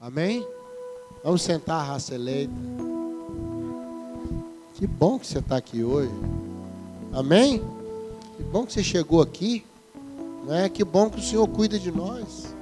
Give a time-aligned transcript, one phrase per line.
[0.00, 0.48] Amém?
[1.22, 2.54] Vamos sentar, raça eleita.
[4.76, 6.14] Que bom que você está aqui hoje.
[7.12, 7.62] Amém?
[8.34, 9.62] Que bom que você chegou aqui.
[10.46, 10.70] Não é?
[10.70, 12.54] Que bom que o Senhor cuida de nós.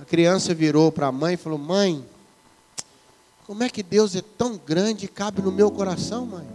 [0.00, 2.02] A criança virou para a mãe e falou: Mãe,
[3.46, 6.46] como é que Deus é tão grande e cabe no meu coração, mãe?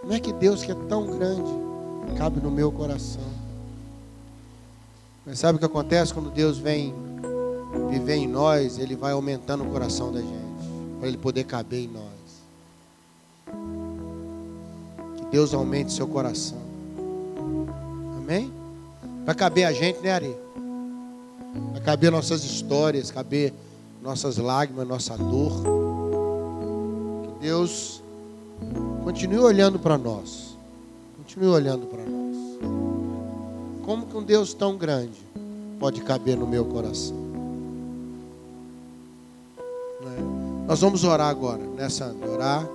[0.00, 1.52] Como é que Deus que é tão grande
[2.18, 3.43] cabe no meu coração?
[5.26, 6.94] Mas sabe o que acontece quando Deus vem
[7.90, 8.78] viver em nós?
[8.78, 12.04] Ele vai aumentando o coração da gente, para ele poder caber em nós.
[15.16, 16.58] Que Deus aumente seu coração.
[18.18, 18.52] Amém?
[19.24, 20.36] Para caber a gente, né, Ari?
[21.72, 23.54] Para caber nossas histórias, caber
[24.02, 25.52] nossas lágrimas, nossa dor.
[27.22, 28.02] Que Deus
[29.02, 30.58] continue olhando para nós.
[31.16, 32.23] Continue olhando para nós.
[33.84, 35.18] Como que um Deus tão grande
[35.78, 37.14] pode caber no meu coração?
[40.06, 40.66] É?
[40.66, 42.66] Nós vamos orar agora, nessa orar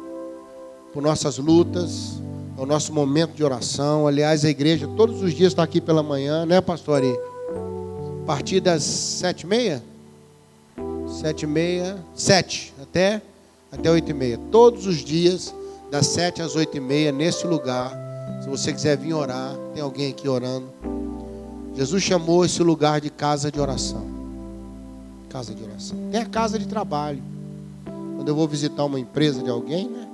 [0.93, 2.21] por nossas lutas,
[2.55, 4.05] o nosso momento de oração.
[4.05, 7.01] Aliás, a igreja todos os dias está aqui pela manhã, né, pastor?
[7.03, 9.83] A partir das sete e meia?
[11.07, 13.19] Sete e meia, sete, até,
[13.71, 14.39] até oito e meia.
[14.51, 15.53] Todos os dias,
[15.89, 17.91] das sete às oito e meia, nesse lugar.
[18.43, 20.69] Se você quiser vir orar, tem alguém aqui orando.
[21.75, 24.05] Jesus chamou esse lugar de casa de oração.
[25.29, 25.97] Casa de oração.
[26.11, 27.21] Tem a casa de trabalho.
[28.15, 30.07] Quando eu vou visitar uma empresa de alguém, né?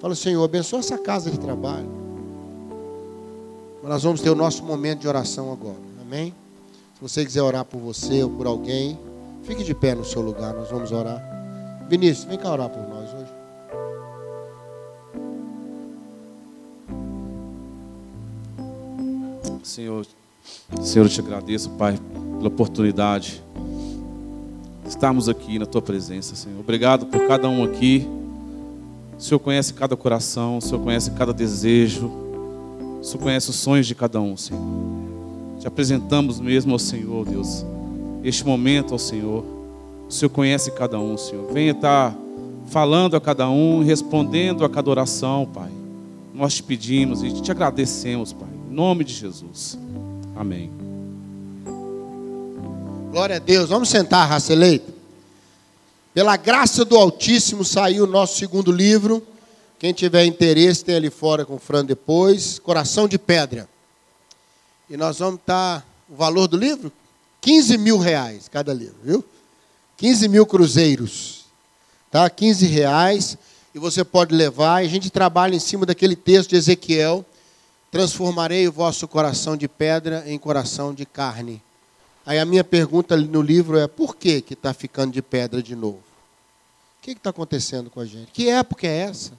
[0.00, 1.88] Falo, Senhor, abençoa essa casa de trabalho.
[3.82, 5.76] Mas nós vamos ter o nosso momento de oração agora.
[6.00, 6.34] Amém?
[6.94, 8.98] Se você quiser orar por você ou por alguém,
[9.42, 10.54] fique de pé no seu lugar.
[10.54, 11.22] Nós vamos orar.
[11.88, 13.36] Vinícius, vem cá orar por nós hoje.
[19.62, 20.06] Senhor,
[20.80, 21.98] Senhor, eu te agradeço, Pai,
[22.36, 23.42] pela oportunidade
[24.82, 26.60] de estarmos aqui na tua presença, Senhor.
[26.60, 28.06] Obrigado por cada um aqui.
[29.18, 33.86] O Senhor conhece cada coração, o Senhor conhece cada desejo, o Senhor conhece os sonhos
[33.86, 34.62] de cada um, Senhor.
[35.58, 37.64] Te apresentamos mesmo ao Senhor, Deus,
[38.22, 39.42] este momento ao Senhor.
[40.08, 41.50] O Senhor conhece cada um, Senhor.
[41.52, 42.14] Venha estar
[42.66, 45.70] falando a cada um, respondendo a cada oração, Pai.
[46.34, 48.48] Nós te pedimos e te agradecemos, Pai.
[48.70, 49.78] Em nome de Jesus.
[50.36, 50.70] Amém.
[53.10, 53.70] Glória a Deus.
[53.70, 54.92] Vamos sentar, raça eleita.
[56.12, 59.26] Pela graça do Altíssimo saiu o nosso segundo livro.
[59.78, 62.58] Quem tiver interesse, tem ali fora com o Fran depois.
[62.58, 63.66] Coração de Pedra.
[64.90, 65.86] E nós vamos estar.
[66.08, 66.92] O valor do livro?
[67.40, 69.24] 15 mil reais cada livro, viu?
[69.96, 71.46] 15 mil cruzeiros.
[72.10, 72.28] Tá?
[72.28, 73.38] 15 reais.
[73.74, 74.82] E você pode levar.
[74.82, 77.24] E a gente trabalha em cima daquele texto de Ezequiel
[77.96, 81.62] transformarei o vosso coração de pedra em coração de carne.
[82.26, 85.74] Aí a minha pergunta no livro é: por que que está ficando de pedra de
[85.74, 86.02] novo?
[86.98, 88.30] O que está acontecendo com a gente?
[88.32, 89.32] Que época é essa?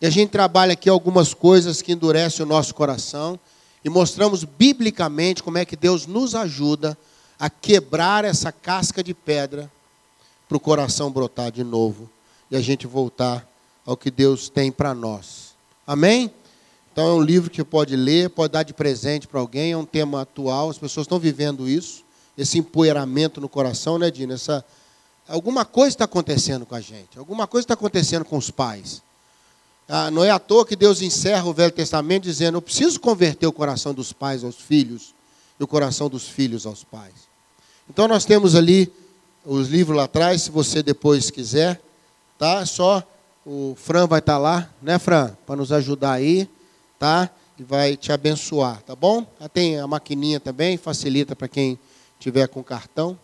[0.00, 3.38] E a gente trabalha aqui algumas coisas que endurecem o nosso coração
[3.84, 6.96] e mostramos biblicamente como é que Deus nos ajuda
[7.38, 9.70] a quebrar essa casca de pedra
[10.48, 12.08] para o coração brotar de novo
[12.50, 13.46] e a gente voltar
[13.84, 15.50] ao que Deus tem para nós.
[15.86, 16.32] Amém?
[16.92, 19.84] Então é um livro que pode ler, pode dar de presente para alguém, é um
[19.84, 22.04] tema atual, as pessoas estão vivendo isso,
[22.36, 24.34] esse empoeiramento no coração, né, Dina?
[24.34, 24.64] Essa,
[25.28, 29.02] alguma coisa está acontecendo com a gente, alguma coisa está acontecendo com os pais.
[29.88, 33.46] Ah, não é à toa que Deus encerra o Velho Testamento dizendo: Eu preciso converter
[33.46, 35.14] o coração dos pais aos filhos
[35.58, 37.14] e o coração dos filhos aos pais.
[37.88, 38.92] Então nós temos ali
[39.44, 41.80] os livros lá atrás, se você depois quiser,
[42.38, 42.64] tá?
[42.64, 43.02] Só
[43.44, 45.36] o Fran vai estar tá lá, né, Fran?
[45.44, 46.48] Para nos ajudar aí
[47.00, 47.30] tá?
[47.58, 49.26] E vai te abençoar, tá bom?
[49.54, 51.78] Tem a maquininha também, facilita para quem
[52.18, 53.18] tiver com cartão.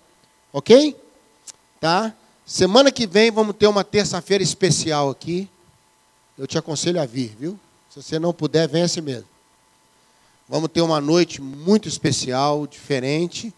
[0.50, 0.97] Ok?
[1.78, 2.14] Tá?
[2.47, 5.48] Semana que vem vamos ter uma terça-feira especial aqui.
[6.38, 7.60] Eu te aconselho a vir, viu?
[7.91, 9.28] Se você não puder, venha assim mesmo.
[10.48, 13.52] Vamos ter uma noite muito especial, diferente.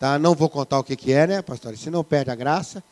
[0.00, 0.18] Tá?
[0.18, 1.76] Não vou contar o que, que é, né, pastor?
[1.76, 2.82] Senão perde a graça.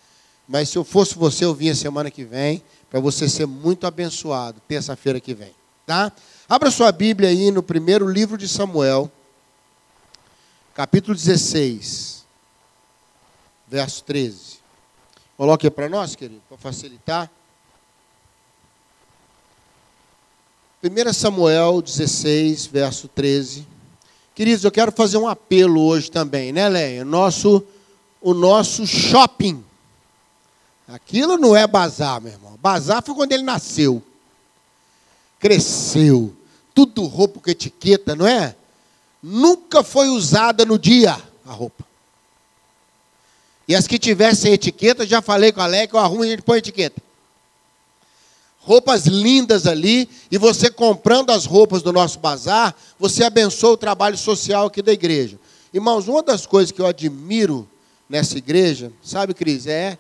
[0.46, 4.60] Mas se eu fosse você, eu vinha semana que vem, para você ser muito abençoado,
[4.68, 5.57] terça-feira que vem.
[5.88, 6.12] Tá?
[6.46, 9.10] Abra sua Bíblia aí no primeiro livro de Samuel,
[10.74, 12.26] capítulo 16,
[13.66, 14.58] verso 13.
[15.38, 17.30] Coloque aí para nós, querido, para facilitar.
[20.84, 23.66] 1 Samuel 16, verso 13.
[24.34, 27.02] Queridos, eu quero fazer um apelo hoje também, né, Leia?
[27.02, 27.64] Nosso,
[28.20, 29.64] o nosso shopping.
[30.86, 32.58] Aquilo não é bazar, meu irmão.
[32.60, 34.02] Bazar foi quando ele nasceu.
[35.38, 36.34] Cresceu
[36.74, 38.54] tudo roupa com etiqueta, não é?
[39.22, 41.84] nunca foi usada no dia a roupa.
[43.66, 46.42] E as que tivessem etiqueta, já falei com a que eu arrumo e a gente
[46.42, 47.02] põe etiqueta.
[48.60, 54.16] Roupas lindas ali, e você comprando as roupas do nosso bazar, você abençoa o trabalho
[54.16, 55.38] social aqui da igreja.
[55.72, 57.68] Irmãos, uma das coisas que eu admiro
[58.08, 59.98] nessa igreja, sabe, Cris, é,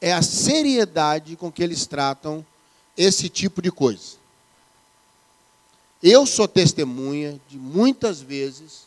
[0.00, 2.44] é a seriedade com que eles tratam
[2.96, 4.17] esse tipo de coisa.
[6.02, 8.86] Eu sou testemunha de muitas vezes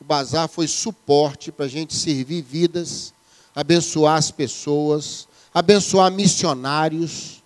[0.00, 3.12] o bazar foi suporte para a gente servir vidas,
[3.54, 7.42] abençoar as pessoas, abençoar missionários.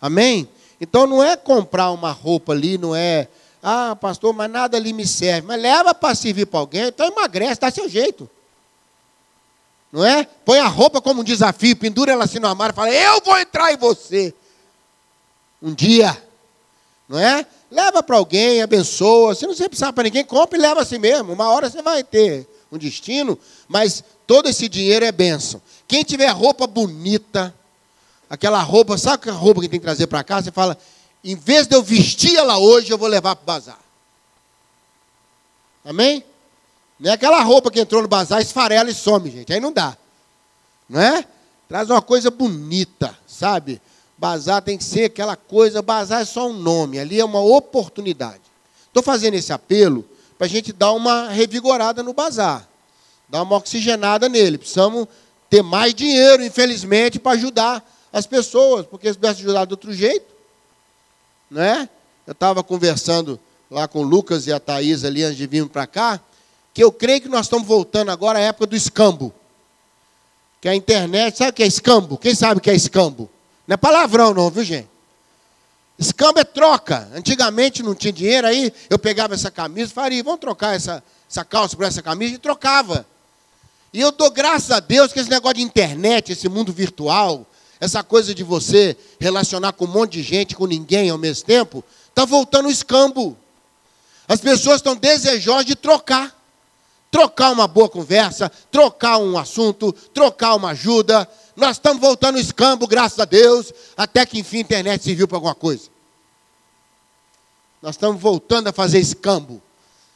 [0.00, 0.48] Amém?
[0.80, 3.28] Então não é comprar uma roupa ali, não é,
[3.62, 5.46] ah, pastor, mas nada ali me serve.
[5.46, 8.28] Mas leva para servir para alguém, então emagrece, dá seu jeito.
[9.90, 10.24] Não é?
[10.44, 13.38] Põe a roupa como um desafio, pendura ela assim no armário e fala, eu vou
[13.38, 14.34] entrar em você.
[15.62, 16.16] Um dia.
[17.08, 17.46] Não é?
[17.70, 19.34] Leva para alguém, abençoa.
[19.34, 21.32] Se não você precisar para ninguém, compra e leva assim mesmo.
[21.32, 25.60] Uma hora você vai ter um destino, mas todo esse dinheiro é bênção.
[25.86, 27.54] Quem tiver roupa bonita,
[28.28, 30.44] aquela roupa, sabe aquela roupa que tem que trazer para casa?
[30.44, 30.78] Você fala,
[31.22, 33.78] em vez de eu vestir ela hoje, eu vou levar para o bazar.
[35.84, 36.24] Amém?
[36.98, 39.52] Não é aquela roupa que entrou no bazar, esfarela e some, gente.
[39.52, 39.96] Aí não dá.
[40.88, 41.24] Não é?
[41.68, 43.80] Traz uma coisa bonita, sabe?
[44.18, 48.40] Bazar tem que ser aquela coisa, bazar é só um nome, ali é uma oportunidade.
[48.88, 50.04] Estou fazendo esse apelo
[50.36, 52.68] para a gente dar uma revigorada no bazar,
[53.28, 54.58] dar uma oxigenada nele.
[54.58, 55.06] Precisamos
[55.48, 60.26] ter mais dinheiro, infelizmente, para ajudar as pessoas, porque se tivesse ajudado de outro jeito,
[61.48, 61.88] né?
[62.26, 63.38] Eu estava conversando
[63.70, 66.20] lá com o Lucas e a Thaís ali antes de vir para cá,
[66.74, 69.32] que eu creio que nós estamos voltando agora à época do escambo.
[70.60, 72.18] Que a internet, sabe o que é escambo?
[72.18, 73.30] Quem sabe o que é escambo?
[73.68, 74.88] Não é palavrão, não, viu, gente?
[75.98, 77.06] Escambo é troca.
[77.14, 81.44] Antigamente não tinha dinheiro, aí eu pegava essa camisa e faria, vamos trocar essa, essa
[81.44, 83.04] calça por essa camisa e trocava.
[83.92, 87.46] E eu dou graças a Deus que esse negócio de internet, esse mundo virtual,
[87.78, 91.84] essa coisa de você relacionar com um monte de gente, com ninguém ao mesmo tempo,
[92.08, 93.36] está voltando o escambo.
[94.26, 96.34] As pessoas estão desejosas de trocar.
[97.10, 101.26] Trocar uma boa conversa, trocar um assunto, trocar uma ajuda,
[101.58, 105.36] nós estamos voltando ao escambo, graças a Deus, até que enfim a internet serviu para
[105.36, 105.90] alguma coisa.
[107.82, 109.60] Nós estamos voltando a fazer escambo.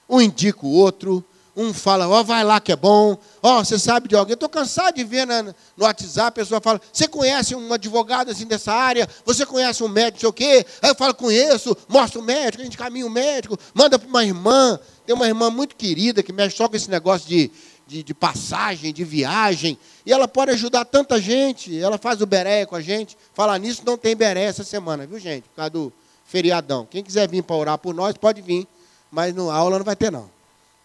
[0.09, 1.25] Um indica o outro,
[1.56, 4.35] um fala, ó, oh, vai lá que é bom, ó, oh, você sabe de alguém.
[4.35, 8.47] Estou cansado de ver na, no WhatsApp, a pessoa fala, você conhece um advogado assim
[8.47, 9.09] dessa área?
[9.25, 10.67] Você conhece um médico, sei o quê?
[10.81, 14.25] Aí eu falo, conheço, mostra o médico, a gente caminha o médico, manda para uma
[14.25, 14.79] irmã.
[15.05, 17.50] Tem uma irmã muito querida que mexe só com esse negócio de,
[17.93, 21.79] de, de, passagem, de viagem, e ela pode ajudar tanta gente.
[21.79, 23.19] Ela faz o beré com a gente.
[23.35, 25.44] Falar nisso, não tem beré essa semana, viu, gente?
[25.44, 25.93] Por causa do
[26.25, 26.87] feriadão.
[26.91, 28.67] Quem quiser vir para orar por nós, pode vir,
[29.11, 30.31] mas no aula não vai ter, não.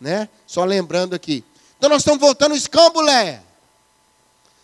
[0.01, 0.27] Né?
[0.45, 1.45] Só lembrando aqui.
[1.77, 3.41] Então nós estamos voltando ao escambulé.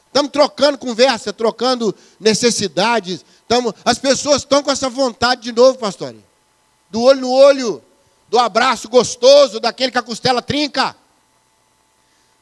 [0.08, 3.24] Estamos trocando conversa, trocando necessidades.
[3.42, 6.14] Estamos, as pessoas estão com essa vontade de novo, pastor.
[6.92, 7.82] Do olho no olho,
[8.30, 10.96] do abraço gostoso, daquele que a costela trinca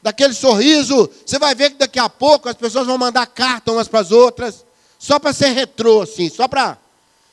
[0.01, 1.09] daquele sorriso.
[1.25, 4.11] Você vai ver que daqui a pouco as pessoas vão mandar carta umas para as
[4.11, 4.65] outras,
[4.97, 6.77] só para ser retrô, assim, só para.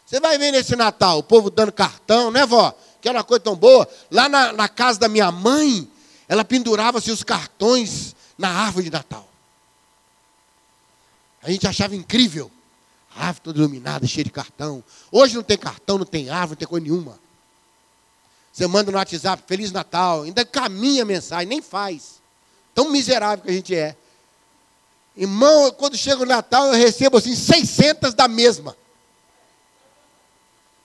[0.07, 2.77] Você vai ver nesse Natal o povo dando cartão, né, vó?
[3.01, 3.89] Que era uma coisa tão boa.
[4.11, 5.89] Lá na, na casa da minha mãe,
[6.27, 9.29] ela pendurava assim, os cartões na árvore de Natal.
[11.43, 12.51] A gente achava incrível.
[13.15, 14.83] A árvore toda iluminada, cheia de cartão.
[15.11, 17.19] Hoje não tem cartão, não tem árvore, não tem coisa nenhuma.
[18.53, 22.18] Você manda no WhatsApp, Feliz Natal, ainda caminha a mensagem, nem faz.
[22.79, 23.97] Tão miserável que a gente é.
[25.17, 28.77] Irmão, quando chega o Natal, eu recebo assim 600 da mesma.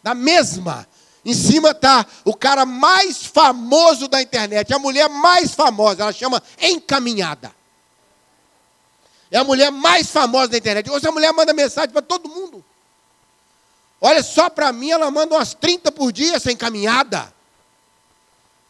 [0.01, 0.87] Da mesma.
[1.23, 6.41] Em cima está o cara mais famoso da internet, a mulher mais famosa, ela chama
[6.59, 7.53] Encaminhada.
[9.29, 10.89] É a mulher mais famosa da internet.
[10.89, 12.65] Hoje a mulher manda mensagem para todo mundo.
[14.01, 17.31] Olha, só para mim ela manda umas 30 por dia essa encaminhada.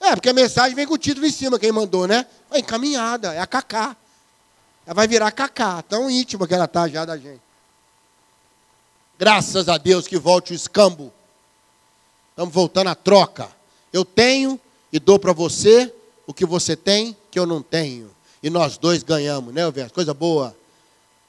[0.04, 2.26] É, porque a mensagem vem com o título em cima, quem mandou, né?
[2.52, 3.96] É encaminhada, é a Cacá.
[4.86, 7.42] Ela vai virar Cacá, tão íntima que ela está já da gente.
[9.18, 11.14] Graças a Deus que volte o escambo.
[12.32, 13.50] Estamos voltando à troca.
[13.94, 14.60] Eu tenho
[14.92, 15.94] e dou para você
[16.28, 18.14] o que você tem que eu não tenho.
[18.42, 19.94] E nós dois ganhamos, né, Alberto?
[19.94, 20.54] Coisa boa.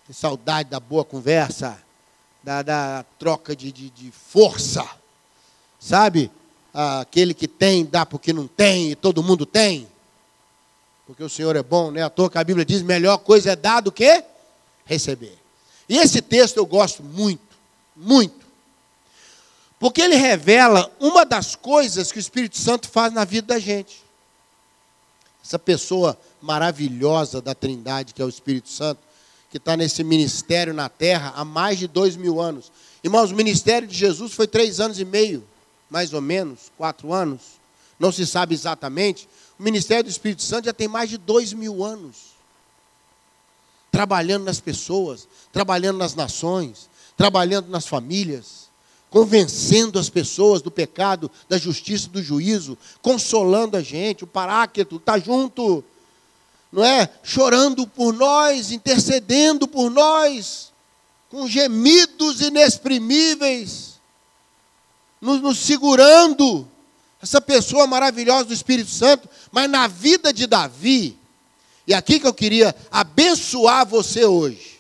[0.04, 1.78] Que saudade da boa conversa,
[2.43, 4.85] da, da troca de, de, de força.
[5.78, 6.28] Sabe?
[6.75, 9.87] Aquele que tem dá porque não tem e todo mundo tem.
[11.07, 12.02] Porque o Senhor é bom, né?
[12.02, 14.25] À toa que a Bíblia diz: melhor coisa é dar do que
[14.85, 15.38] receber.
[15.88, 17.43] E esse texto eu gosto muito,
[17.95, 18.45] muito.
[19.78, 24.02] Porque ele revela uma das coisas que o Espírito Santo faz na vida da gente.
[25.45, 29.00] essa pessoa maravilhosa da Trindade, que é o Espírito Santo,
[29.50, 32.73] que está nesse ministério na terra há mais de dois mil anos.
[33.02, 35.47] Irmãos, o ministério de Jesus foi três anos e meio,
[35.94, 37.40] mais ou menos, quatro anos,
[38.00, 39.28] não se sabe exatamente.
[39.56, 42.34] O ministério do Espírito Santo já tem mais de dois mil anos
[43.92, 48.68] trabalhando nas pessoas, trabalhando nas nações, trabalhando nas famílias,
[49.08, 55.16] convencendo as pessoas do pecado, da justiça, do juízo, consolando a gente, o paráqueto está
[55.16, 55.84] junto,
[56.72, 57.08] não é?
[57.22, 60.72] Chorando por nós, intercedendo por nós,
[61.30, 63.93] com gemidos inexprimíveis,
[65.25, 66.69] nos, nos segurando.
[67.21, 71.19] Essa pessoa maravilhosa do Espírito Santo, mas na vida de Davi,
[71.87, 74.78] e aqui que eu queria abençoar você hoje.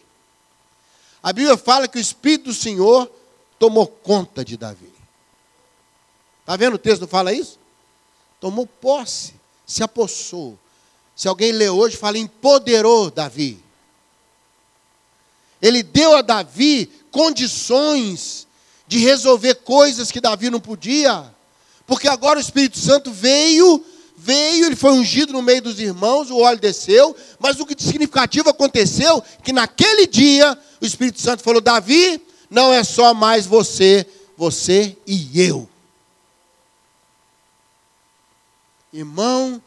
[1.22, 3.10] A Bíblia fala que o Espírito do Senhor
[3.58, 4.92] tomou conta de Davi.
[6.40, 7.58] Está vendo o texto não fala isso?
[8.38, 9.32] Tomou posse,
[9.66, 10.58] se apossou.
[11.16, 13.58] Se alguém lê hoje, fala empoderou Davi.
[15.62, 18.46] Ele deu a Davi condições
[18.86, 21.24] de resolver coisas que Davi não podia,
[21.86, 23.84] porque agora o Espírito Santo veio
[24.16, 28.48] veio, ele foi ungido no meio dos irmãos, o óleo desceu, mas o que significativo
[28.48, 34.96] aconteceu, que naquele dia o Espírito Santo falou: Davi, não é só mais você, você
[35.06, 35.68] e eu.
[38.92, 39.60] Irmão,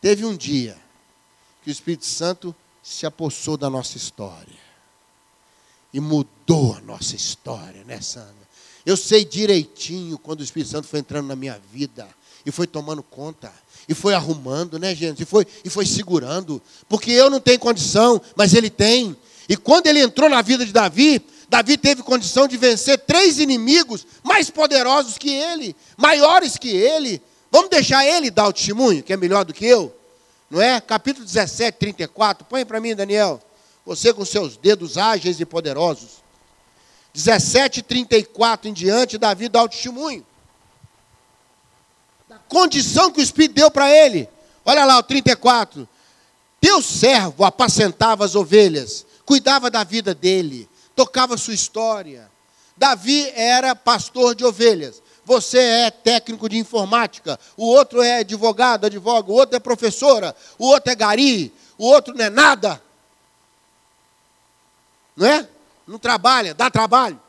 [0.00, 0.76] teve um dia
[1.64, 4.65] que o Espírito Santo se apossou da nossa história
[5.96, 8.34] e mudou a nossa história, né, Sandra?
[8.84, 12.06] Eu sei direitinho quando o Espírito Santo foi entrando na minha vida
[12.44, 13.50] e foi tomando conta
[13.88, 15.22] e foi arrumando, né, gente?
[15.22, 16.60] E foi, e foi segurando.
[16.86, 19.16] Porque eu não tenho condição, mas ele tem.
[19.48, 24.06] E quando ele entrou na vida de Davi, Davi teve condição de vencer três inimigos
[24.22, 27.22] mais poderosos que ele, maiores que ele.
[27.50, 29.96] Vamos deixar ele dar o testemunho, que é melhor do que eu?
[30.50, 30.78] Não é?
[30.78, 32.44] Capítulo 17, 34.
[32.44, 33.40] Põe para mim, Daniel.
[33.86, 36.22] Você com seus dedos ágeis e poderosos.
[37.14, 40.26] 17, 34 em diante, Davi dá o testemunho
[42.48, 44.28] condição que o Espírito deu para ele.
[44.64, 45.88] Olha lá o 34.
[46.60, 52.30] Teu servo apacentava as ovelhas, cuidava da vida dele, tocava sua história.
[52.76, 55.02] Davi era pastor de ovelhas.
[55.24, 60.66] Você é técnico de informática, o outro é advogado, advoga, o outro é professora, o
[60.66, 62.80] outro é gari, o outro não é nada.
[65.16, 65.48] Não é?
[65.86, 67.20] Não trabalha, dá trabalho.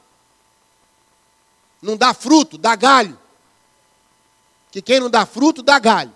[1.82, 3.18] Não dá fruto, dá galho
[4.72, 6.14] que quem não dá fruto dá galho.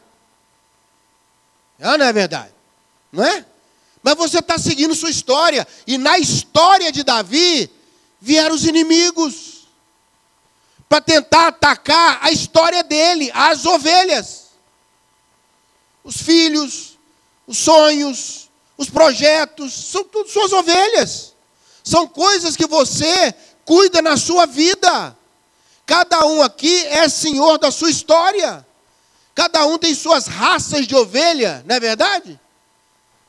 [1.80, 2.54] É não é verdade?
[3.12, 3.46] Não é?
[4.04, 5.68] Mas você está seguindo sua história.
[5.88, 7.72] E na história de Davi
[8.20, 9.68] vieram os inimigos
[10.88, 14.50] para tentar atacar a história dele, as ovelhas,
[16.04, 16.98] os filhos,
[17.48, 21.31] os sonhos, os projetos, são tudo suas ovelhas.
[21.84, 23.34] São coisas que você
[23.66, 25.16] cuida na sua vida.
[25.86, 28.66] Cada um aqui é senhor da sua história.
[29.34, 32.40] Cada um tem suas raças de ovelha, não é verdade?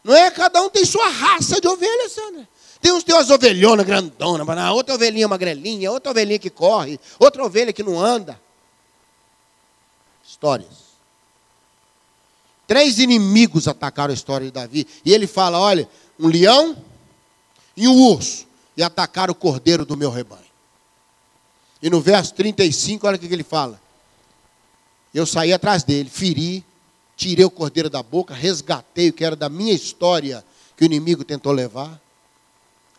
[0.03, 0.31] Não é?
[0.31, 2.49] Cada um tem sua raça de ovelha, Sandra.
[2.81, 7.73] Tem uns tem umas ovelhonas grandonas, outra ovelhinha magrelinha, outra ovelhinha que corre, outra ovelha
[7.73, 8.39] que não anda.
[10.27, 10.93] Histórias.
[12.67, 14.87] Três inimigos atacaram a história de Davi.
[15.05, 16.77] E ele fala: olha, um leão
[17.77, 18.47] e um urso.
[18.77, 20.43] E atacaram o cordeiro do meu rebanho.
[21.83, 23.81] E no verso 35, olha o que ele fala.
[25.13, 26.65] Eu saí atrás dele, feri,
[27.17, 30.45] tirei o cordeiro da boca, resgatei o que era da minha história
[30.77, 32.01] que o inimigo tentou levar.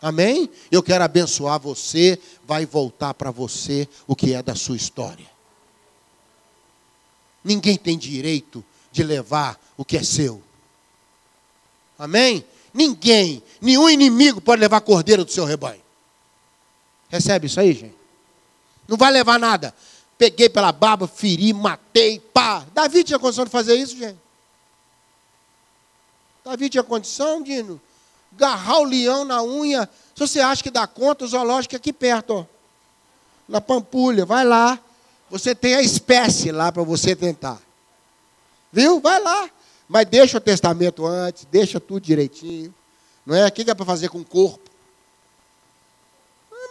[0.00, 0.50] Amém?
[0.70, 5.26] Eu quero abençoar você, vai voltar para você o que é da sua história.
[7.42, 10.42] Ninguém tem direito de levar o que é seu.
[11.98, 12.44] Amém?
[12.74, 15.80] Ninguém, nenhum inimigo pode levar cordeiro do seu rebanho.
[17.08, 17.94] Recebe isso aí, gente?
[18.88, 19.72] Não vai levar nada.
[20.18, 22.66] Peguei pela barba, feri, matei, pá.
[22.74, 24.18] Davi tinha condição de fazer isso, gente?
[26.44, 27.64] Davi tinha condição de
[28.34, 29.88] agarrar o leão na unha.
[30.14, 32.44] Se você acha que dá conta, o zoológico é aqui perto, ó.
[33.48, 34.78] Na Pampulha, vai lá.
[35.30, 37.60] Você tem a espécie lá para você tentar.
[38.72, 39.00] Viu?
[39.00, 39.48] Vai lá.
[39.88, 42.74] Mas deixa o testamento antes, deixa tudo direitinho.
[43.24, 43.46] Não é?
[43.46, 44.74] O que é para fazer com o corpo?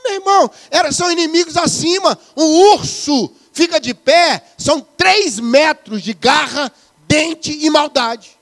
[0.04, 2.18] meu irmão, era, são inimigos acima.
[2.36, 6.72] Um urso fica de pé, são três metros de garra,
[7.08, 8.38] dente e maldade.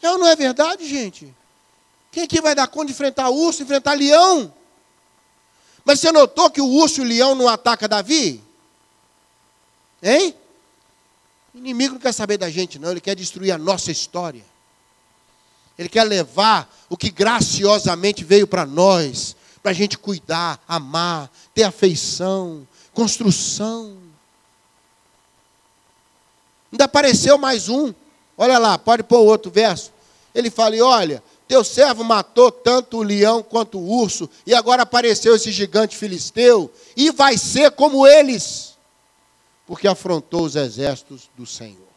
[0.00, 1.34] É ou não é verdade, gente?
[2.12, 4.52] Quem aqui vai dar conta de enfrentar urso, enfrentar leão?
[5.84, 8.42] Mas você notou que o urso e o leão não atacam Davi?
[10.02, 10.34] Hein?
[11.56, 14.44] O inimigo não quer saber da gente, não, ele quer destruir a nossa história.
[15.78, 21.62] Ele quer levar o que graciosamente veio para nós, para a gente cuidar, amar, ter
[21.62, 23.96] afeição, construção.
[26.70, 27.94] Ainda apareceu mais um.
[28.36, 29.90] Olha lá, pode pôr outro verso.
[30.34, 34.82] Ele fala: e olha, teu servo matou tanto o leão quanto o urso, e agora
[34.82, 38.75] apareceu esse gigante filisteu, e vai ser como eles,
[39.66, 41.88] porque afrontou os exércitos do Senhor.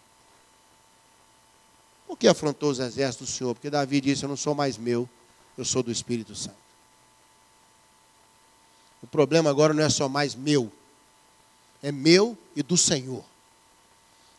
[2.07, 3.53] Por que afrontou os exércitos do Senhor?
[3.53, 5.07] Porque Davi disse: Eu não sou mais meu,
[5.57, 6.57] eu sou do Espírito Santo.
[9.01, 10.71] O problema agora não é só mais meu,
[11.81, 13.23] é meu e do Senhor.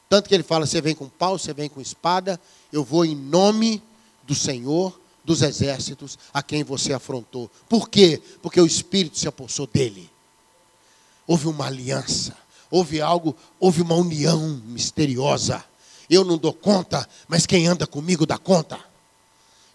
[0.09, 2.41] Tanto que ele fala: você vem com pau, você vem com espada,
[2.73, 3.83] eu vou em nome
[4.25, 7.51] do Senhor dos exércitos a quem você afrontou.
[7.69, 8.21] Por quê?
[8.43, 10.11] Porque o Espírito se apossou dele.
[11.27, 12.37] Houve uma aliança,
[12.71, 15.65] houve algo, houve uma união misteriosa.
[16.09, 18.79] Eu não dou conta, mas quem anda comigo dá conta.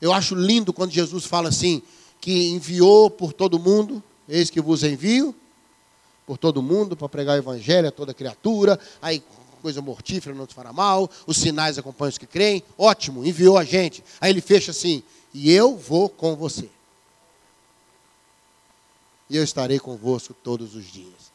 [0.02, 1.82] Eu acho lindo quando Jesus fala assim:
[2.20, 5.36] que enviou por todo mundo, eis que vos envio
[6.26, 8.80] por todo mundo para pregar o evangelho a toda criatura.
[9.02, 9.24] Aí
[9.62, 12.64] coisa mortífera não te fará mal, os sinais acompanham os que creem.
[12.78, 14.04] Ótimo, enviou a gente.
[14.20, 16.70] Aí ele fecha assim: e eu vou com você.
[19.30, 21.35] E eu estarei convosco todos os dias.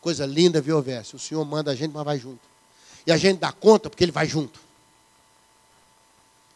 [0.00, 1.16] Coisa linda, viu, verso?
[1.16, 2.40] O Senhor manda a gente, mas vai junto.
[3.06, 4.60] E a gente dá conta porque ele vai junto.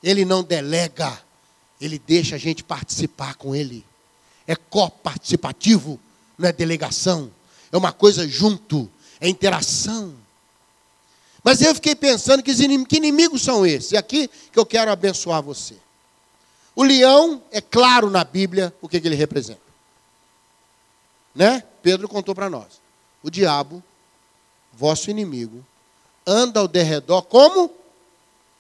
[0.03, 1.21] Ele não delega,
[1.81, 3.85] ele deixa a gente participar com ele.
[4.47, 5.99] É coparticipativo,
[6.37, 7.31] não é delegação.
[7.71, 10.15] É uma coisa junto, é interação.
[11.43, 13.93] Mas eu fiquei pensando que, inimigos, que inimigos são esses?
[13.93, 15.77] E aqui que eu quero abençoar você.
[16.75, 19.61] O leão, é claro na Bíblia o que, que ele representa.
[21.35, 21.63] Né?
[21.83, 22.82] Pedro contou para nós.
[23.23, 23.83] O diabo,
[24.73, 25.65] vosso inimigo,
[26.27, 27.71] anda ao derredor como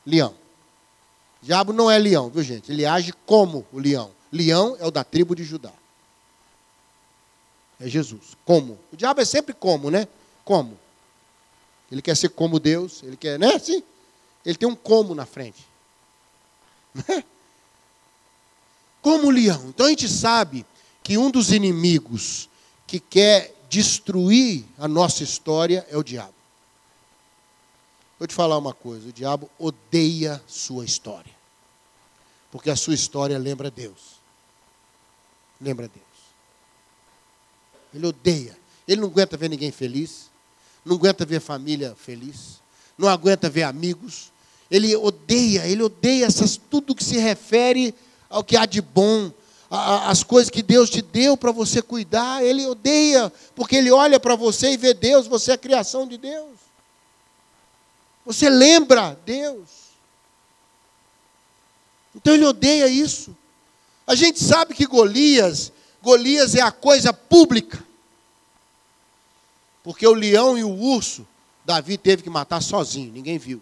[0.07, 0.35] leão.
[1.43, 2.71] O diabo não é leão, viu gente?
[2.71, 4.11] Ele age como o leão.
[4.31, 5.73] Leão é o da tribo de Judá.
[7.81, 8.37] É Jesus.
[8.45, 8.79] Como?
[8.93, 10.07] O diabo é sempre como, né?
[10.45, 10.79] Como?
[11.91, 13.59] Ele quer ser como Deus, ele quer, né?
[13.59, 13.83] Sim.
[14.47, 15.67] Ele tem um como na frente.
[16.95, 17.25] Né?
[19.01, 19.71] Como leão.
[19.71, 20.65] Então a gente sabe
[21.03, 22.51] que um dos inimigos
[22.87, 26.35] que quer destruir a nossa história é o diabo.
[28.19, 31.33] Vou te falar uma coisa: o diabo odeia sua história.
[32.51, 34.21] Porque a sua história lembra Deus.
[35.61, 36.05] Lembra Deus.
[37.95, 38.59] Ele odeia.
[38.87, 40.31] Ele não aguenta ver ninguém feliz
[40.85, 42.61] não aguenta ver família feliz,
[42.99, 44.33] não aguenta ver amigos.
[44.71, 47.95] Ele odeia, ele odeia essas, tudo que se refere
[48.29, 49.31] ao que há de bom,
[49.75, 52.45] a, as coisas que Deus te deu para você cuidar.
[52.45, 56.19] Ele odeia, porque ele olha para você e vê Deus, você é a criação de
[56.19, 56.59] Deus.
[58.27, 59.71] Você lembra Deus.
[62.15, 63.35] Então ele odeia isso.
[64.07, 67.83] A gente sabe que Golias, Golias é a coisa pública.
[69.83, 71.27] Porque o leão e o urso,
[71.65, 73.61] Davi teve que matar sozinho, ninguém viu.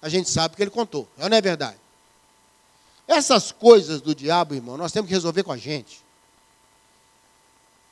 [0.00, 1.83] A gente sabe que ele contou, não é verdade?
[3.06, 6.02] Essas coisas do diabo, irmão, nós temos que resolver com a gente.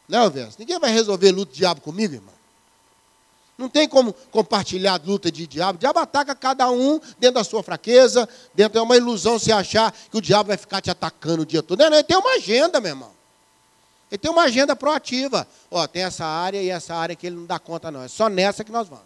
[0.09, 0.49] Não é?
[0.59, 2.35] Ninguém vai resolver luta de diabo comigo, irmão.
[3.57, 5.77] Não tem como compartilhar luta de diabo.
[5.77, 8.29] O diabo ataca cada um dentro da sua fraqueza.
[8.55, 11.63] Dentro é uma ilusão se achar que o diabo vai ficar te atacando o dia
[11.63, 11.79] todo.
[11.79, 13.11] Não, não, ele tem uma agenda, meu irmão.
[14.11, 15.47] Ele tem uma agenda proativa.
[15.71, 18.03] Ó, tem essa área e essa área que ele não dá conta, não.
[18.03, 19.05] É só nessa que nós vamos.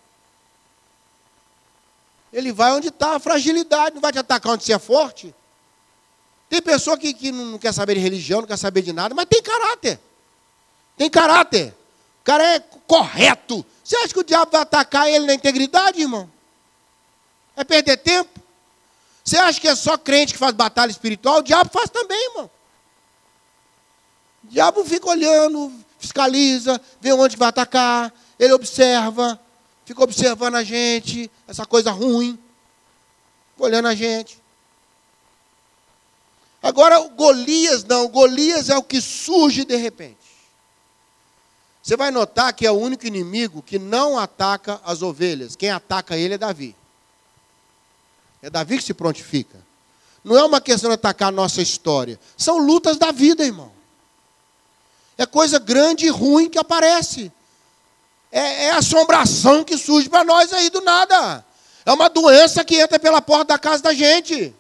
[2.33, 5.35] Ele vai onde está a fragilidade, não vai te atacar onde você é forte.
[6.49, 9.27] Tem pessoa que, que não quer saber de religião, não quer saber de nada, mas
[9.27, 9.99] tem caráter.
[10.97, 11.75] Tem caráter.
[12.21, 13.65] O cara é correto.
[13.83, 16.31] Você acha que o diabo vai atacar ele na integridade, irmão?
[17.57, 18.41] É perder tempo?
[19.25, 21.39] Você acha que é só crente que faz batalha espiritual?
[21.39, 22.51] O diabo faz também, irmão.
[24.45, 29.41] O diabo fica olhando, fiscaliza, vê onde vai atacar, ele observa,
[29.85, 32.39] fica observando a gente, essa coisa ruim,
[33.59, 34.41] olhando a gente.
[36.63, 40.17] Agora, o Golias não, Golias é o que surge de repente.
[41.87, 45.55] Você vai notar que é o único inimigo que não ataca as ovelhas.
[45.55, 46.75] Quem ataca ele é Davi.
[48.43, 49.65] É Davi que se prontifica.
[50.25, 52.19] Não é uma questão de atacar a nossa história.
[52.37, 53.71] São lutas da vida, irmão.
[55.17, 57.31] É coisa grande e ruim que aparece.
[58.33, 61.45] É, é assombração que surge para nós aí do nada.
[61.85, 64.53] É uma doença que entra pela porta da casa da gente.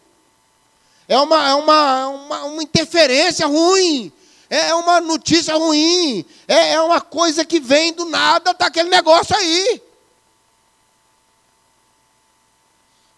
[1.09, 4.12] É uma, é uma, uma, uma interferência ruim.
[4.51, 6.25] É, é uma notícia ruim.
[6.47, 9.83] É, é uma coisa que vem do nada, tá aquele negócio aí.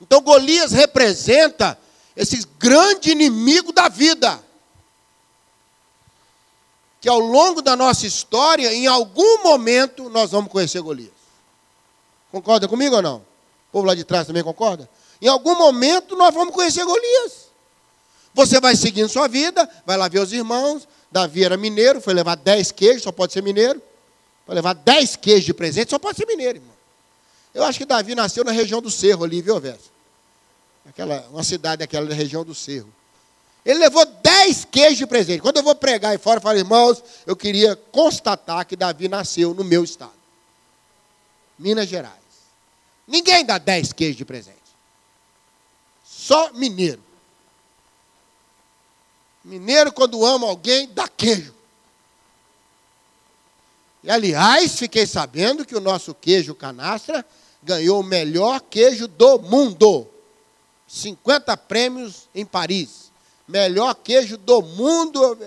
[0.01, 1.79] Então Golias representa
[2.17, 4.43] esse grande inimigo da vida.
[7.01, 11.13] Que ao longo da nossa história, em algum momento, nós vamos conhecer Golias.
[12.31, 13.17] Concorda comigo ou não?
[13.17, 14.89] O povo lá de trás também concorda?
[15.21, 17.48] Em algum momento nós vamos conhecer Golias.
[18.35, 20.87] Você vai seguindo sua vida, vai lá ver os irmãos.
[21.11, 23.83] Davi era mineiro, foi levar 10 queijos, só pode ser mineiro.
[24.47, 26.75] Foi levar 10 queijos de presente, só pode ser mineiro, irmão.
[27.55, 29.91] Eu acho que Davi nasceu na região do Cerro ali, viu, Verso?
[30.89, 32.93] Aquela, uma cidade daquela da região do Cerro.
[33.65, 35.43] Ele levou 10 queijos de presente.
[35.43, 39.53] Quando eu vou pregar aí fora, eu falo, irmãos, eu queria constatar que Davi nasceu
[39.53, 40.13] no meu estado.
[41.59, 42.15] Minas Gerais.
[43.07, 44.57] Ninguém dá 10 queijos de presente.
[46.05, 47.03] Só mineiro.
[49.49, 51.55] Mineiro, quando ama alguém, dá queijo.
[54.05, 57.25] E, aliás, fiquei sabendo que o nosso queijo canastra
[57.63, 60.07] ganhou o melhor queijo do mundo.
[60.87, 63.11] 50 prêmios em Paris.
[63.47, 65.39] Melhor queijo do mundo.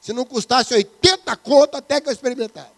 [0.00, 2.70] Se não custasse 80 conto, até que eu experimentava.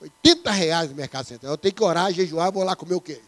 [0.00, 1.52] 80 reais no Mercado Central.
[1.52, 3.22] Eu tenho que orar, jejuar, vou lá comer o queijo.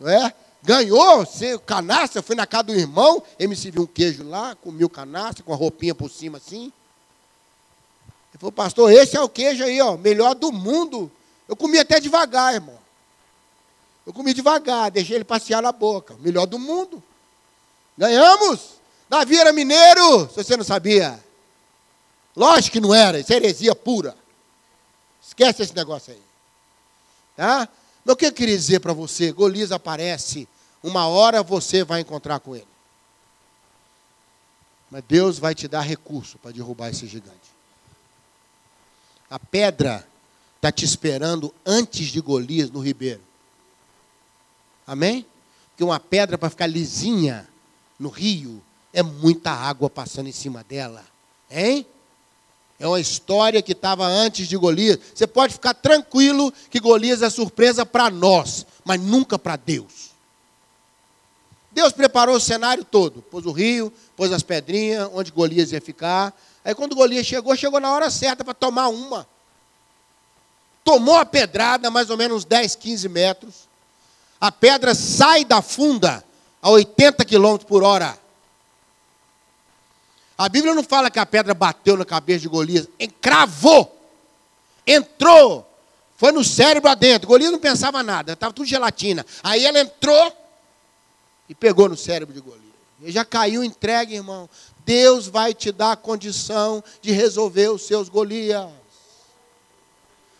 [0.00, 0.34] Não é?
[0.62, 4.84] Ganhou, você, canastra, fui na casa do irmão, ele me serviu um queijo lá, comi
[4.84, 6.72] o canastra, com a roupinha por cima assim.
[8.30, 11.10] Ele falou, pastor, esse é o queijo aí, ó, melhor do mundo.
[11.48, 12.78] Eu comi até devagar, irmão.
[14.06, 16.16] Eu comi devagar, deixei ele passear na boca.
[16.20, 17.02] Melhor do mundo.
[17.96, 18.80] Ganhamos.
[19.08, 21.22] Davi era mineiro, se você não sabia.
[22.34, 24.16] Lógico que não era, isso é heresia pura.
[25.24, 26.22] Esquece esse negócio aí.
[27.36, 27.68] Tá?
[28.04, 29.30] Mas o que eu queria dizer para você?
[29.32, 30.48] Golias aparece,
[30.82, 32.66] uma hora você vai encontrar com ele.
[34.90, 37.52] Mas Deus vai te dar recurso para derrubar esse gigante.
[39.30, 40.06] A pedra
[40.56, 43.22] está te esperando antes de Golias no ribeiro.
[44.86, 45.24] Amém?
[45.70, 47.48] Porque uma pedra para ficar lisinha
[47.98, 51.02] no rio é muita água passando em cima dela.
[51.50, 51.86] Hein?
[52.78, 54.98] É uma história que estava antes de Golias.
[55.14, 60.11] Você pode ficar tranquilo que Golias é surpresa para nós, mas nunca para Deus.
[61.72, 63.22] Deus preparou o cenário todo.
[63.22, 66.32] Pôs o rio, pôs as pedrinhas, onde Golias ia ficar.
[66.64, 69.26] Aí quando Golias chegou, chegou na hora certa para tomar uma.
[70.84, 73.72] Tomou a pedrada, mais ou menos 10, 15 metros
[74.42, 76.24] a pedra sai da funda
[76.60, 78.18] a 80 km por hora.
[80.36, 83.96] A Bíblia não fala que a pedra bateu na cabeça de Golias, encravou,
[84.84, 85.64] entrou,
[86.16, 87.28] foi no cérebro adentro.
[87.28, 89.24] Golias não pensava nada, estava tudo gelatina.
[89.44, 90.36] Aí ela entrou
[91.48, 92.62] e pegou no cérebro de Golias.
[93.00, 94.48] Ele já caiu entregue, irmão.
[94.84, 98.70] Deus vai te dar a condição de resolver os seus Golias.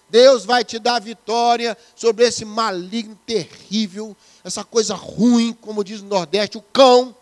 [0.09, 6.09] Deus vai te dar vitória sobre esse maligno terrível, essa coisa ruim, como diz no
[6.09, 7.17] Nordeste, o cão,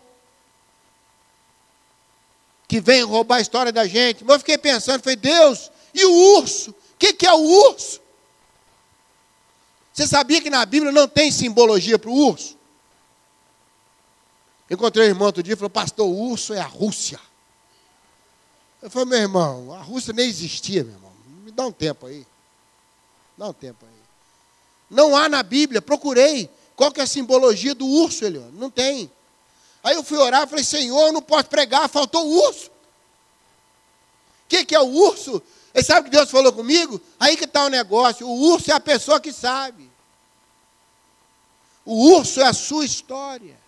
[2.67, 4.23] que vem roubar a história da gente.
[4.23, 6.71] Mas eu fiquei pensando, falei, Deus, e o urso?
[6.71, 8.01] O que, que é o urso?
[9.93, 12.57] Você sabia que na Bíblia não tem simbologia para o urso?
[14.71, 17.19] Encontrei um irmão outro dia e falou, pastor, o urso é a Rússia.
[18.81, 21.11] Eu falei, meu irmão, a Rússia nem existia, meu irmão.
[21.43, 22.25] Me dá um tempo aí.
[23.37, 24.01] Dá um tempo aí.
[24.89, 26.49] Não há na Bíblia, procurei.
[26.73, 28.49] Qual que é a simbologia do urso, Elion?
[28.53, 29.11] Não tem.
[29.83, 32.69] Aí eu fui orar, falei, Senhor, eu não posso pregar, faltou o urso.
[32.69, 32.71] O
[34.47, 35.43] que, que é o urso?
[35.73, 37.01] Ele sabe que Deus falou comigo?
[37.19, 38.25] Aí que está o negócio.
[38.25, 39.91] O urso é a pessoa que sabe.
[41.83, 43.59] O urso é a sua história.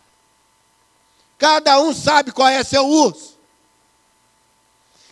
[1.43, 3.37] Cada um sabe qual é seu urso.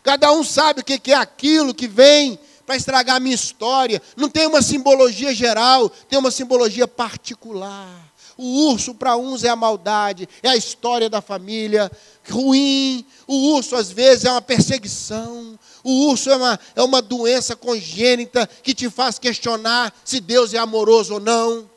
[0.02, 4.02] Cada um sabe o que é aquilo que vem para estragar a minha história.
[4.15, 8.10] Não tem uma simbologia geral, tem uma simbologia particular.
[8.38, 11.91] O urso para uns é a maldade, é a história da família
[12.30, 13.06] ruim.
[13.28, 15.60] O urso às vezes é uma perseguição.
[15.84, 20.60] O urso é uma, é uma doença congênita que te faz questionar se Deus é
[20.60, 21.70] amoroso ou não.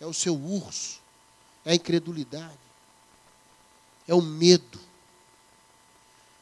[0.00, 0.99] É o seu urso,
[1.64, 2.58] é a incredulidade,
[4.06, 4.90] é o medo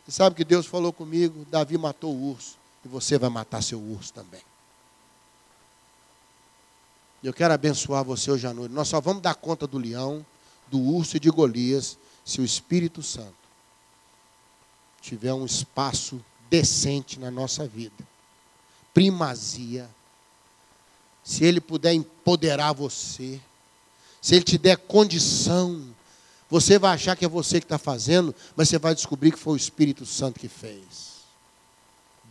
[0.09, 1.47] você sabe que Deus falou comigo?
[1.51, 2.57] Davi matou o urso.
[2.83, 4.41] E você vai matar seu urso também.
[7.23, 8.73] Eu quero abençoar você hoje à noite.
[8.73, 10.25] Nós só vamos dar conta do leão,
[10.69, 13.35] do urso e de Golias se o Espírito Santo
[15.03, 18.03] tiver um espaço decente na nossa vida.
[18.95, 19.91] Primazia.
[21.23, 23.39] Se ele puder empoderar você,
[24.21, 25.95] se ele te der condição
[26.51, 29.53] você vai achar que é você que está fazendo, mas você vai descobrir que foi
[29.53, 31.19] o Espírito Santo que fez.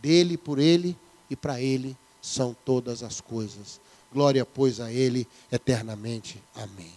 [0.02, 0.96] Dele, por ele
[1.30, 3.80] e para ele são todas as coisas.
[4.12, 6.42] Glória, pois, a Ele eternamente.
[6.54, 6.92] Amém.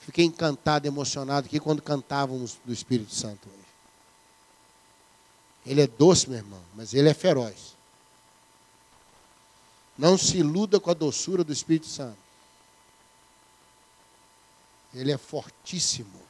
[0.00, 3.58] Fiquei encantado, emocionado aqui quando cantávamos do Espírito Santo hoje.
[5.64, 7.76] Ele é doce, meu irmão, mas ele é feroz.
[9.96, 12.21] Não se iluda com a doçura do Espírito Santo.
[14.94, 16.20] Ele é fortíssimo.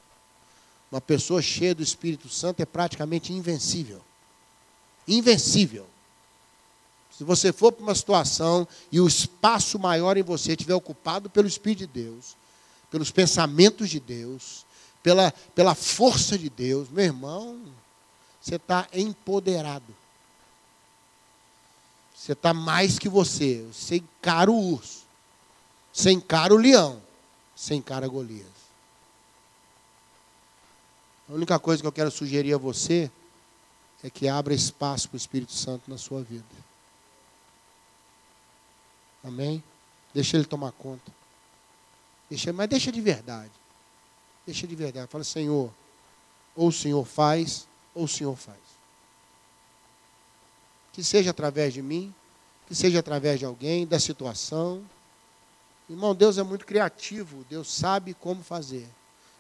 [0.90, 4.01] Uma pessoa cheia do Espírito Santo é praticamente invencível.
[5.09, 5.87] Invencível.
[7.16, 11.48] Se você for para uma situação e o espaço maior em você estiver ocupado pelo
[11.48, 12.37] Espírito de Deus,
[12.90, 14.64] pelos pensamentos de Deus,
[15.03, 17.61] pela, pela força de Deus, meu irmão,
[18.40, 19.94] você está empoderado.
[22.14, 23.66] Você está mais que você.
[23.72, 25.03] Você encara o urso.
[25.92, 27.01] Você encara o leão.
[27.62, 28.48] Você encara Golias.
[31.29, 33.09] A única coisa que eu quero sugerir a você
[34.03, 36.44] é que abra espaço para o Espírito Santo na sua vida.
[39.22, 39.62] Amém?
[40.12, 41.12] Deixa ele tomar conta.
[42.29, 43.53] Deixa, mas deixa de verdade.
[44.44, 45.09] Deixa de verdade.
[45.09, 45.72] Fala, Senhor,
[46.57, 48.59] ou o Senhor faz, ou o Senhor faz.
[50.92, 52.12] Que seja através de mim,
[52.66, 54.85] que seja através de alguém, da situação.
[55.92, 57.44] Irmão, Deus é muito criativo.
[57.50, 58.88] Deus sabe como fazer.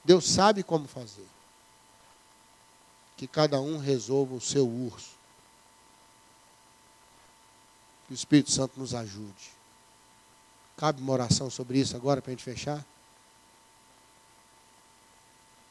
[0.04, 1.26] Deus sabe como fazer.
[3.16, 5.12] Que cada um resolva o seu urso.
[8.06, 9.50] Que o Espírito Santo nos ajude.
[10.76, 12.84] Cabe uma oração sobre isso agora para a gente fechar?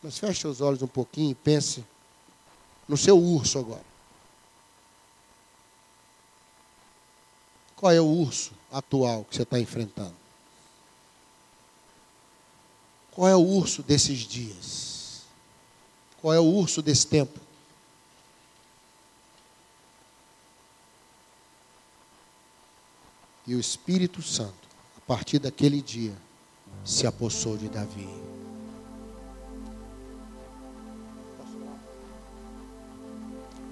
[0.01, 1.85] Mas feche os olhos um pouquinho e pense
[2.87, 3.85] no seu urso agora.
[7.75, 10.20] Qual é o urso atual que você está enfrentando?
[13.11, 15.23] Qual é o urso desses dias?
[16.21, 17.39] Qual é o urso desse tempo?
[23.45, 24.61] E o Espírito Santo
[25.01, 26.13] a partir daquele dia,
[26.85, 28.07] se apossou de Davi.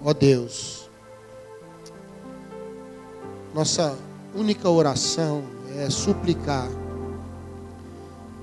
[0.01, 0.89] Ó oh Deus,
[3.53, 3.97] nossa
[4.33, 5.43] única oração
[5.75, 6.67] é suplicar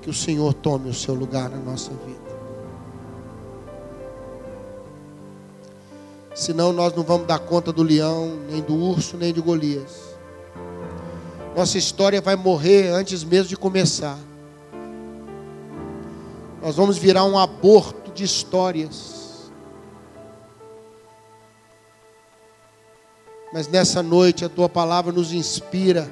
[0.07, 2.37] que o Senhor tome o seu lugar na nossa vida.
[6.33, 10.15] Senão nós não vamos dar conta do leão, nem do urso, nem de Golias.
[11.53, 14.17] Nossa história vai morrer antes mesmo de começar.
[16.61, 19.51] Nós vamos virar um aborto de histórias.
[23.51, 26.09] Mas nessa noite a tua palavra nos inspira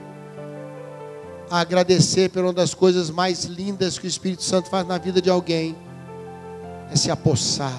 [1.49, 5.21] a agradecer por uma das coisas mais lindas que o Espírito Santo faz na vida
[5.21, 5.75] de alguém
[6.91, 7.77] é se apossar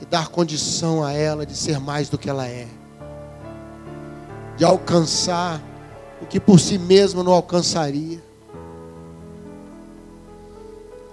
[0.00, 2.66] e dar condição a ela de ser mais do que ela é,
[4.56, 5.62] de alcançar
[6.20, 8.22] o que por si mesmo não alcançaria.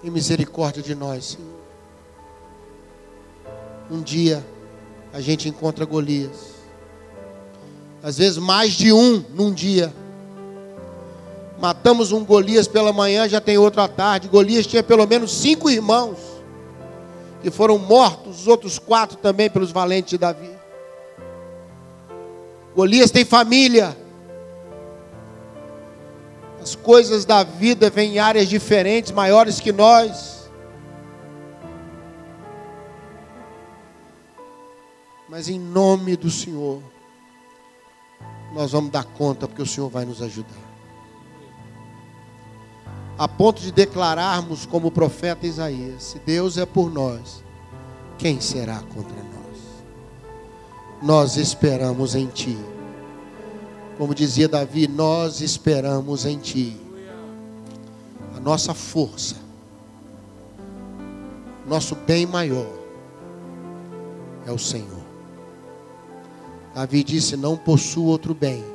[0.03, 1.51] Em misericórdia de nós, Senhor.
[3.89, 4.45] Um dia
[5.13, 6.55] a gente encontra Golias.
[8.01, 9.93] Às vezes mais de um num dia.
[11.61, 14.27] Matamos um Golias pela manhã, já tem outro à tarde.
[14.27, 16.17] Golias tinha pelo menos cinco irmãos
[17.43, 20.49] que foram mortos, os outros quatro também pelos valentes de Davi.
[22.75, 23.95] Golias tem família.
[26.59, 30.49] As coisas da vida vêm em áreas diferentes, maiores que nós.
[35.29, 36.81] Mas em nome do Senhor,
[38.51, 40.70] nós vamos dar conta, porque o Senhor vai nos ajudar.
[43.21, 47.43] A ponto de declararmos, como o profeta Isaías: se Deus é por nós,
[48.17, 49.83] quem será contra nós?
[51.03, 52.57] Nós esperamos em Ti.
[53.95, 56.75] Como dizia Davi, nós esperamos em Ti.
[58.35, 59.35] A nossa força,
[61.67, 62.73] nosso bem maior
[64.47, 65.05] é o Senhor.
[66.73, 68.65] Davi disse: Não possuo outro bem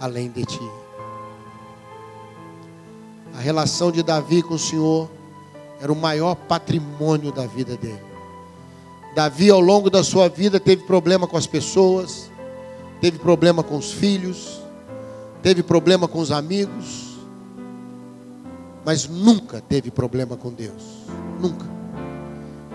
[0.00, 0.83] além de Ti.
[3.34, 5.10] A relação de Davi com o Senhor
[5.80, 8.02] era o maior patrimônio da vida dele.
[9.14, 12.30] Davi, ao longo da sua vida, teve problema com as pessoas,
[13.00, 14.60] teve problema com os filhos,
[15.42, 17.18] teve problema com os amigos,
[18.84, 20.82] mas nunca teve problema com Deus.
[21.40, 21.66] Nunca.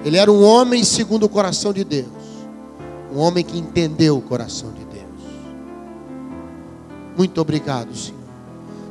[0.04, 2.08] Ele era um homem segundo o coração de Deus.
[3.14, 5.00] Um homem que entendeu o coração de Deus.
[7.18, 8.19] Muito obrigado, Senhor.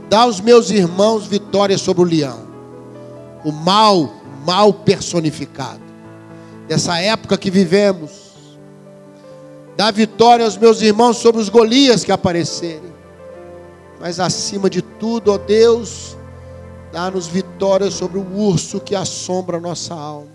[0.08, 2.46] Dá aos meus irmãos vitória sobre o leão.
[3.44, 4.12] O mal,
[4.46, 5.82] mal personificado.
[6.66, 8.28] Dessa época que vivemos
[9.78, 12.92] Dá vitória aos meus irmãos sobre os Golias que aparecerem.
[14.00, 16.16] Mas acima de tudo, ó Deus,
[16.90, 20.32] dá-nos vitória sobre o urso que assombra a nossa alma.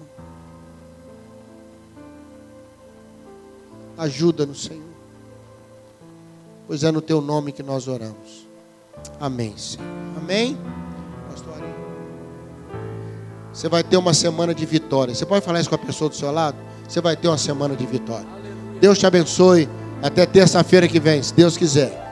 [3.97, 4.81] Ajuda-nos, Senhor.
[6.65, 8.47] Pois é no teu nome que nós oramos.
[9.19, 9.85] Amém, Senhor.
[10.17, 10.57] Amém?
[11.29, 11.73] Pastor Ari.
[13.51, 15.13] Você vai ter uma semana de vitória.
[15.13, 16.57] Você pode falar isso com a pessoa do seu lado?
[16.87, 18.27] Você vai ter uma semana de vitória.
[18.79, 19.69] Deus te abençoe.
[20.01, 22.02] Até terça-feira que vem, se Deus quiser.